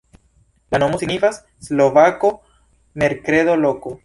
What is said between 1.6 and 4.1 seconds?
slovako-merkredo-loko.